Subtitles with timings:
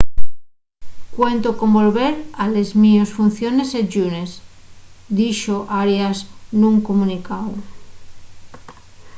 [1.15, 2.13] cuento con volver
[2.43, 4.31] a les mios funciones el llunes”
[5.17, 6.17] dixo arias
[6.61, 7.49] nun comunicáu